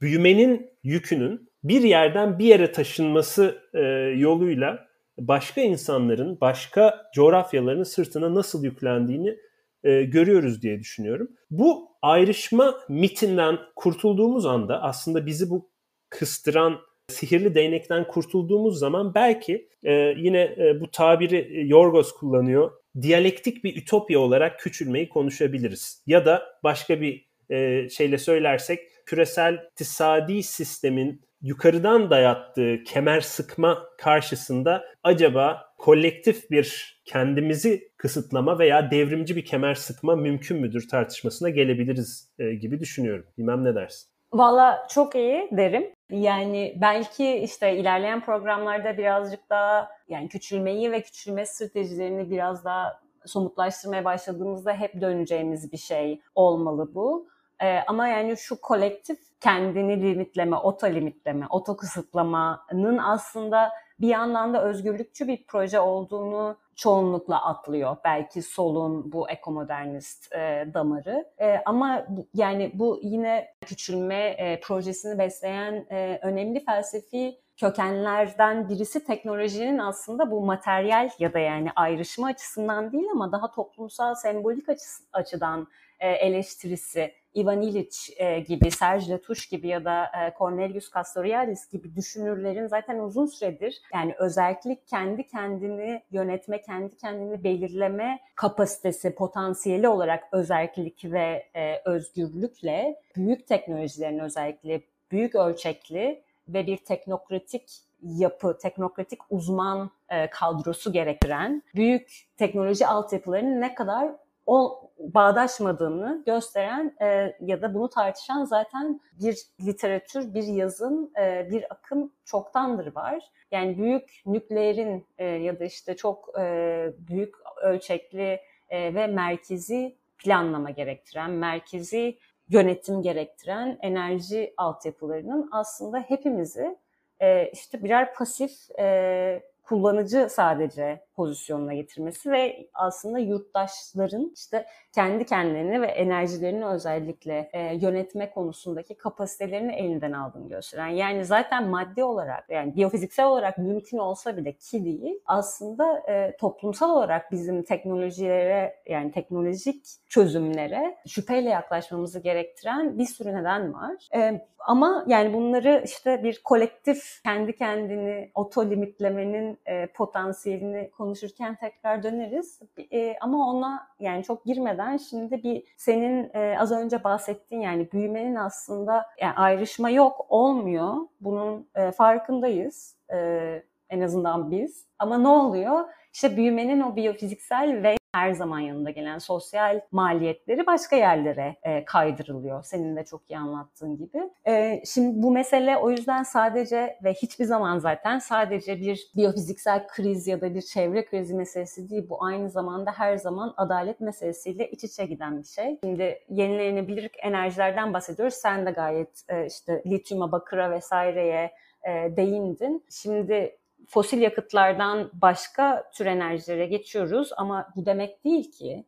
[0.00, 3.80] büyümenin yükünün bir yerden bir yere taşınması e,
[4.16, 4.86] yoluyla
[5.18, 9.36] başka insanların, başka coğrafyaların sırtına nasıl yüklendiğini
[9.84, 11.28] e, görüyoruz diye düşünüyorum.
[11.50, 15.70] Bu ayrışma mitinden kurtulduğumuz anda aslında bizi bu
[16.10, 22.70] kıstıran sihirli değnekten kurtulduğumuz zaman belki e, yine e, bu tabiri Yorgos kullanıyor.
[23.02, 26.02] Diyalektik bir ütopya olarak küçülmeyi konuşabiliriz.
[26.06, 34.84] Ya da başka bir e, şeyle söylersek küresel iktisadi sistemin yukarıdan dayattığı kemer sıkma karşısında
[35.02, 42.54] acaba kolektif bir kendimizi kısıtlama veya devrimci bir kemer sıkma mümkün müdür tartışmasına gelebiliriz e,
[42.54, 43.26] gibi düşünüyorum.
[43.38, 44.10] Bilmem ne dersin?
[44.32, 45.90] Valla çok iyi derim.
[46.10, 54.04] Yani belki işte ilerleyen programlarda birazcık daha yani küçülmeyi ve küçülme stratejilerini biraz daha somutlaştırmaya
[54.04, 57.28] başladığımızda hep döneceğimiz bir şey olmalı bu.
[57.62, 64.64] Ee, ama yani şu kolektif kendini limitleme, oto limitleme, oto kısıtlamanın aslında bir yandan da
[64.64, 67.96] özgürlükçü bir proje olduğunu çoğunlukla atlıyor.
[68.04, 71.24] Belki solun bu ekomodernist e, damarı.
[71.40, 79.78] E, ama yani bu yine küçülme e, projesini besleyen e, önemli felsefi kökenlerden birisi teknolojinin
[79.78, 84.66] aslında bu materyal ya da yani ayrışma açısından değil ama daha toplumsal sembolik
[85.12, 85.68] açıdan
[86.00, 91.96] e, eleştirisi Ivan Illich e, gibi, Serge Latouche gibi ya da e, Cornelius Castoriadis gibi
[91.96, 100.24] düşünürlerin zaten uzun süredir yani özellik kendi kendini yönetme, kendi kendini belirleme kapasitesi, potansiyeli olarak
[100.32, 107.70] özellik ve e, özgürlükle büyük teknolojilerin özellikle büyük ölçekli ve bir teknokratik
[108.02, 114.12] yapı, teknokratik uzman e, kadrosu gerektiren büyük teknoloji altyapılarının ne kadar
[114.46, 121.64] o bağdaşmadığını gösteren e, ya da bunu tartışan zaten bir literatür, bir yazın, e, bir
[121.70, 123.24] akım çoktandır var.
[123.50, 130.70] Yani büyük nükleerin e, ya da işte çok e, büyük ölçekli e, ve merkezi planlama
[130.70, 136.78] gerektiren, merkezi yönetim gerektiren enerji altyapılarının aslında hepimizi
[137.20, 145.82] e, işte birer pasif e, kullanıcı sadece pozisyonuna getirmesi ve aslında yurttaşların işte kendi kendilerini
[145.82, 150.88] ve enerjilerini özellikle e, yönetme konusundaki kapasitelerini elinden aldığını gösteren.
[150.88, 156.90] Yani zaten maddi olarak yani biyofiziksel olarak mümkün olsa bile ki değil aslında e, toplumsal
[156.90, 164.08] olarak bizim teknolojilere yani teknolojik çözümlere şüpheyle yaklaşmamızı gerektiren bir sürü neden var.
[164.14, 172.02] E, ama yani bunları işte bir kolektif kendi kendini oto limitlemenin e, potansiyelini konuşurken tekrar
[172.02, 172.60] döneriz.
[172.92, 178.34] E, ama ona yani çok girmeden şimdi bir senin e, az önce bahsettiğin yani büyümenin
[178.34, 180.94] aslında yani ayrışma yok olmuyor.
[181.20, 182.96] Bunun e, farkındayız.
[183.12, 184.86] E, en azından biz.
[184.98, 185.84] Ama ne oluyor?
[186.12, 192.62] İşte büyümenin o biyofiziksel ve her zaman yanında gelen sosyal maliyetleri başka yerlere e, kaydırılıyor.
[192.62, 194.30] Senin de çok iyi anlattığın gibi.
[194.46, 200.26] E, şimdi bu mesele o yüzden sadece ve hiçbir zaman zaten sadece bir biyofiziksel kriz
[200.26, 202.08] ya da bir çevre krizi meselesi değil.
[202.08, 205.78] Bu aynı zamanda her zaman adalet meselesiyle iç içe giden bir şey.
[205.84, 208.34] Şimdi yenilenebilir enerjilerden bahsediyoruz.
[208.34, 211.50] Sen de gayet e, işte lityuma, bakıra vesaireye
[211.88, 212.84] e, değindin.
[212.90, 213.56] Şimdi
[213.88, 218.84] fosil yakıtlardan başka tür enerjilere geçiyoruz ama bu demek değil ki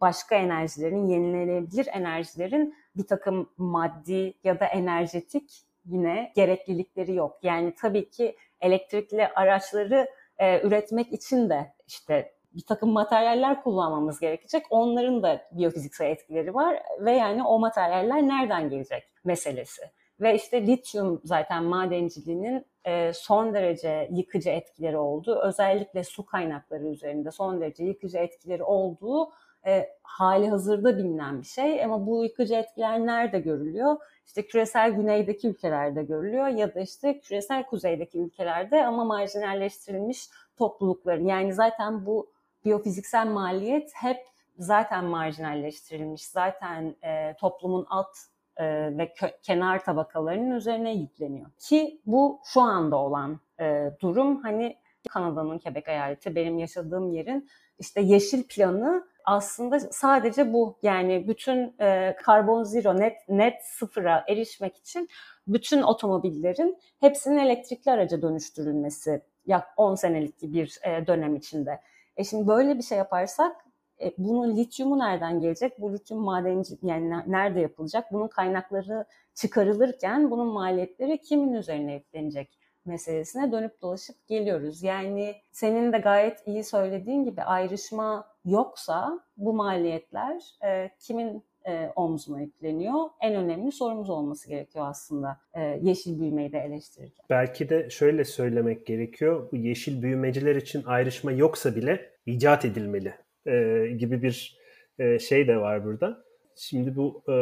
[0.00, 7.38] başka enerjilerin, yenilenebilir enerjilerin bir takım maddi ya da enerjetik yine gereklilikleri yok.
[7.42, 14.66] Yani tabii ki elektrikli araçları e, üretmek için de işte bir takım materyaller kullanmamız gerekecek.
[14.70, 19.82] Onların da biyofiziksel etkileri var ve yani o materyaller nereden gelecek meselesi.
[20.20, 27.30] Ve işte lityum zaten madenciliğinin e, son derece yıkıcı etkileri olduğu, özellikle su kaynakları üzerinde
[27.30, 29.30] son derece yıkıcı etkileri olduğu
[29.66, 31.84] e, hali hazırda bilinen bir şey.
[31.84, 33.96] Ama bu yıkıcı etkiler nerede görülüyor?
[34.26, 41.26] İşte küresel güneydeki ülkelerde görülüyor ya da işte küresel kuzeydeki ülkelerde ama marjinalleştirilmiş toplulukların.
[41.26, 42.30] Yani zaten bu
[42.64, 44.18] biyofiziksel maliyet hep
[44.58, 48.16] zaten marjinalleştirilmiş, zaten e, toplumun alt
[48.58, 48.64] e,
[48.98, 51.50] ve kenar tabakalarının üzerine yükleniyor.
[51.58, 54.76] Ki bu şu anda olan e, durum hani
[55.08, 62.16] Kanada'nın Quebec eyaleti benim yaşadığım yerin işte yeşil planı aslında sadece bu yani bütün e,
[62.22, 65.08] karbon zero net net sıfıra erişmek için
[65.46, 71.80] bütün otomobillerin hepsinin elektrikli araca dönüştürülmesi yak 10 senelik bir e, dönem içinde.
[72.16, 73.56] E şimdi böyle bir şey yaparsak
[74.02, 75.80] e, bunun lityumu nereden gelecek?
[75.80, 78.12] Bu lityum madenci yani nerede yapılacak?
[78.12, 84.82] Bunun kaynakları çıkarılırken bunun maliyetleri kimin üzerine yüklenecek meselesine dönüp dolaşıp geliyoruz.
[84.82, 92.40] Yani senin de gayet iyi söylediğin gibi ayrışma yoksa bu maliyetler e, kimin e, omzuna
[92.40, 93.10] yükleniyor.
[93.20, 97.26] En önemli sorumuz olması gerekiyor aslında e, yeşil büyümeyi de eleştirirken.
[97.30, 99.48] Belki de şöyle söylemek gerekiyor.
[99.52, 103.14] Bu yeşil büyümeciler için ayrışma yoksa bile icat edilmeli
[103.48, 104.58] e, gibi bir
[104.98, 106.24] e, şey de var burada.
[106.56, 107.34] Şimdi bu e,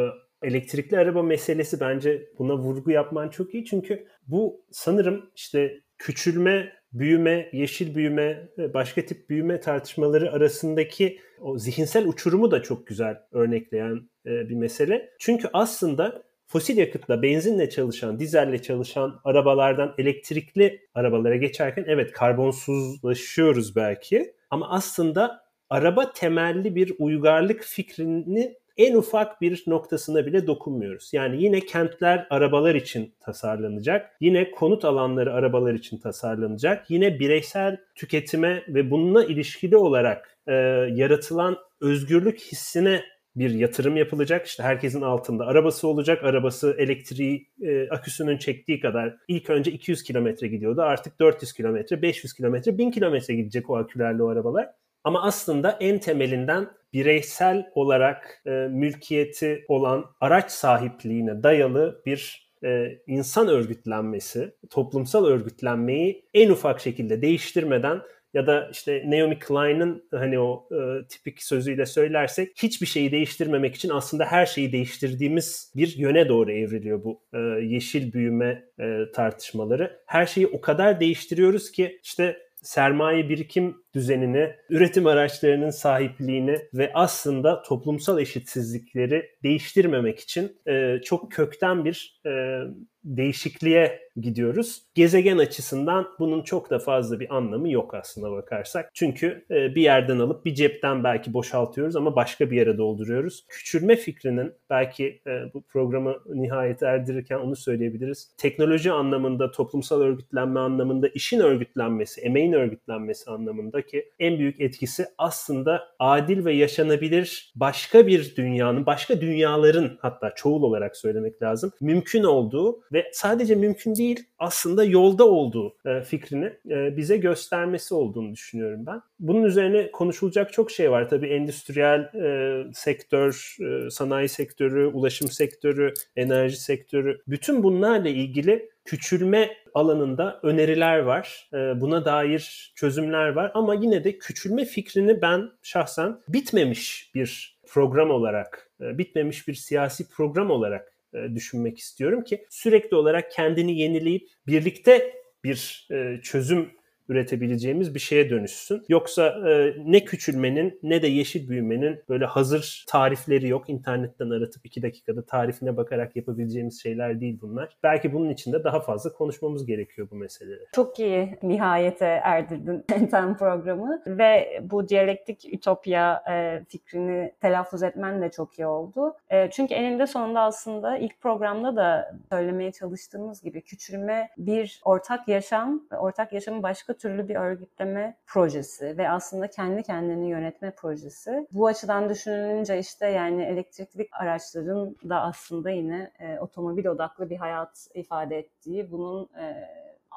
[0.47, 3.65] elektrikli araba meselesi bence buna vurgu yapman çok iyi.
[3.65, 12.07] Çünkü bu sanırım işte küçülme, büyüme, yeşil büyüme, başka tip büyüme tartışmaları arasındaki o zihinsel
[12.07, 15.09] uçurumu da çok güzel örnekleyen e, bir mesele.
[15.19, 24.33] Çünkü aslında fosil yakıtla, benzinle çalışan, dizelle çalışan arabalardan elektrikli arabalara geçerken evet karbonsuzlaşıyoruz belki
[24.49, 31.09] ama aslında araba temelli bir uygarlık fikrini en ufak bir noktasına bile dokunmuyoruz.
[31.13, 34.11] Yani yine kentler arabalar için tasarlanacak.
[34.21, 36.91] Yine konut alanları arabalar için tasarlanacak.
[36.91, 40.53] Yine bireysel tüketime ve bununla ilişkili olarak e,
[40.93, 43.03] yaratılan özgürlük hissine
[43.35, 44.45] bir yatırım yapılacak.
[44.45, 46.23] İşte herkesin altında arabası olacak.
[46.23, 50.81] Arabası elektriği e, aküsünün çektiği kadar ilk önce 200 kilometre gidiyordu.
[50.81, 54.67] Artık 400 kilometre, 500 kilometre, 1000 kilometre gidecek o akülerle o arabalar.
[55.03, 63.47] Ama aslında en temelinden bireysel olarak e, mülkiyeti olan araç sahipliğine dayalı bir e, insan
[63.47, 68.01] örgütlenmesi, toplumsal örgütlenmeyi en ufak şekilde değiştirmeden
[68.33, 73.89] ya da işte Naomi Klein'ın hani o e, tipik sözüyle söylersek hiçbir şeyi değiştirmemek için
[73.89, 79.99] aslında her şeyi değiştirdiğimiz bir yöne doğru evriliyor bu e, yeşil büyüme e, tartışmaları.
[80.05, 82.37] Her şeyi o kadar değiştiriyoruz ki işte
[82.67, 91.85] sermaye birikim düzenini, üretim araçlarının sahipliğini ve aslında toplumsal eşitsizlikleri değiştirmemek için e, çok kökten
[91.85, 92.59] bir e,
[93.07, 94.81] değişikliğe gidiyoruz.
[94.95, 98.89] Gezegen açısından bunun çok da fazla bir anlamı yok aslında bakarsak.
[98.93, 103.45] Çünkü e, bir yerden alıp bir cepten belki boşaltıyoruz ama başka bir yere dolduruyoruz.
[103.49, 108.31] Küçülme fikrinin belki e, bu programı nihayet erdirirken onu söyleyebiliriz.
[108.37, 116.45] Teknoloji anlamında, toplumsal örgütlenme anlamında, işin örgütlenmesi, emeğin örgütlenmesi anlamındaki en büyük etkisi aslında adil
[116.45, 122.96] ve yaşanabilir başka bir dünyanın, başka dünyaların hatta çoğul olarak söylemek lazım mümkün olduğu ve
[123.11, 129.01] sadece mümkün değil aslında yolda olduğu e, fikrini e, bize göstermesi olduğunu düşünüyorum ben.
[129.19, 131.09] Bunun üzerine konuşulacak çok şey var.
[131.09, 133.57] Tabii endüstriyel e, sektör,
[133.89, 141.49] sanayi sektörü, ulaşım sektörü, enerji sektörü bütün bunlarla ilgili küçülme alanında öneriler var.
[141.53, 148.71] Buna dair çözümler var ama yine de küçülme fikrini ben şahsen bitmemiş bir program olarak,
[148.79, 150.96] bitmemiş bir siyasi program olarak
[151.35, 156.71] düşünmek istiyorum ki sürekli olarak kendini yenileyip birlikte bir e, çözüm
[157.09, 158.83] üretebileceğimiz bir şeye dönüşsün.
[158.89, 163.69] Yoksa e, ne küçülmenin ne de yeşil büyümenin böyle hazır tarifleri yok.
[163.69, 167.77] İnternetten aratıp iki dakikada tarifine bakarak yapabileceğimiz şeyler değil bunlar.
[167.83, 170.65] Belki bunun için de daha fazla konuşmamız gerekiyor bu meseleleri.
[170.75, 178.31] Çok iyi nihayete erdirdin Enten programı ve bu diyalektik ütopya e, fikrini telaffuz etmen de
[178.31, 179.15] çok iyi oldu.
[179.29, 185.81] E, çünkü eninde sonunda aslında ilk programda da söylemeye çalıştığımız gibi küçülme bir ortak yaşam,
[185.99, 191.47] ortak yaşamın başka türlü bir örgütleme projesi ve aslında kendi kendini yönetme projesi.
[191.51, 197.87] Bu açıdan düşünülünce işte yani elektrikli araçların da aslında yine e, otomobil odaklı bir hayat
[197.93, 199.67] ifade ettiği, bunun e,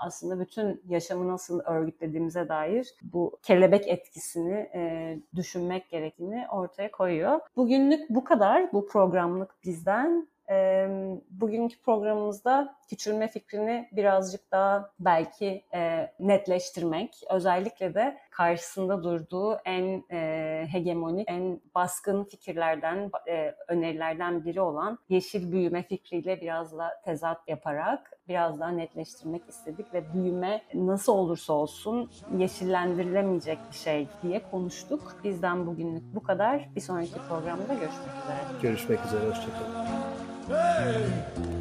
[0.01, 7.41] aslında bütün yaşamı nasıl örgütlediğimize dair bu kelebek etkisini e, düşünmek gerektiğini ortaya koyuyor.
[7.57, 8.73] Bugünlük bu kadar.
[8.73, 10.29] Bu programlık bizden.
[10.51, 10.89] E,
[11.31, 20.67] bugünkü programımızda küçülme fikrini birazcık daha belki e, netleştirmek, özellikle de karşısında durduğu en e,
[20.73, 28.21] hegemonik, en baskın fikirlerden, e, önerilerden biri olan yeşil büyüme fikriyle biraz da tezat yaparak
[28.29, 35.17] biraz daha netleştirmek istedik ve büyüme nasıl olursa olsun yeşillendirilemeyecek bir şey diye konuştuk.
[35.25, 36.69] Bizden bugünlük bu kadar.
[36.77, 38.63] Bir sonraki programda görüşmek üzere.
[38.63, 40.10] Görüşmek üzere, hoşçakalın.
[40.49, 41.60] Hey!